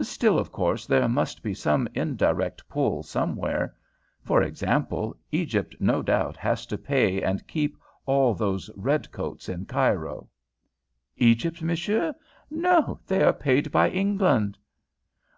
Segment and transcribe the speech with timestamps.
[0.00, 3.76] "Still, of course, there must be some indirect pull somewhere.
[4.22, 7.76] For example, Egypt no doubt has to pay and keep
[8.06, 10.30] all those red coats in Cairo."
[11.18, 12.14] "Egypt, monsieur!
[12.48, 14.56] No, they are paid by England."